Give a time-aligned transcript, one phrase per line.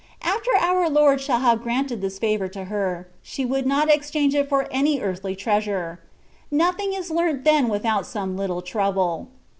[0.23, 4.49] After our Lord shall have granted this favour to her, she would jiot exchange it
[4.51, 5.99] f<H* any earthly treasure:
[6.49, 9.27] nothing is learnt then without some little trouble.